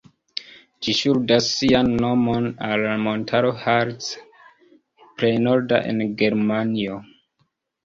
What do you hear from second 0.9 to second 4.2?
ŝuldas sian nomon al la montaro "Harz",